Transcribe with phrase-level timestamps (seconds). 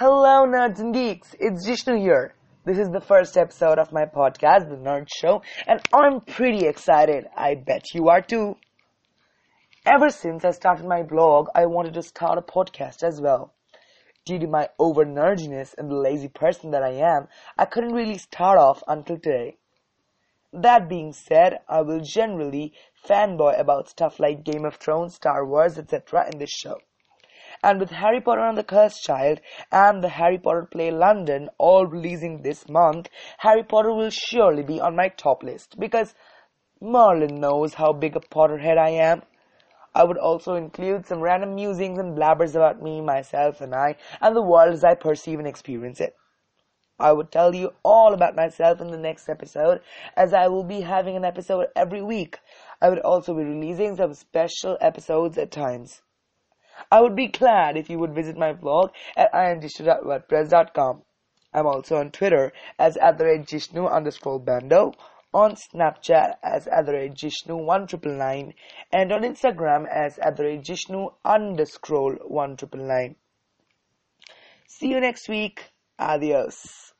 [0.00, 1.34] Hello, nerds and geeks.
[1.40, 2.32] It's Jishnu here.
[2.64, 7.26] This is the first episode of my podcast, The Nerd Show, and I'm pretty excited.
[7.36, 8.54] I bet you are too.
[9.84, 13.54] Ever since I started my blog, I wanted to start a podcast as well.
[14.24, 17.26] Due to my over nerdiness and the lazy person that I am,
[17.58, 19.56] I couldn't really start off until today.
[20.52, 22.72] That being said, I will generally
[23.04, 26.30] fanboy about stuff like Game of Thrones, Star Wars, etc.
[26.32, 26.76] in this show.
[27.62, 29.40] And with Harry Potter and the Cursed Child
[29.72, 33.08] and the Harry Potter Play London all releasing this month,
[33.38, 36.14] Harry Potter will surely be on my top list because
[36.80, 39.22] Merlin knows how big a Potterhead I am.
[39.94, 44.36] I would also include some random musings and blabbers about me, myself, and I, and
[44.36, 46.14] the world as I perceive and experience it.
[47.00, 49.80] I would tell you all about myself in the next episode,
[50.16, 52.38] as I will be having an episode every week.
[52.80, 56.02] I would also be releasing some special episodes at times.
[56.90, 61.02] I would be glad if you would visit my blog at imjishnu.wordpress.com.
[61.52, 64.92] I'm also on Twitter as at the rate Jishnu underscore Bando,
[65.32, 68.54] on Snapchat as at the rate Jishnu one triple nine,
[68.92, 73.16] and on Instagram as at the rate Jishnu underscore one triple nine.
[74.66, 75.72] See you next week.
[75.98, 76.92] Adios.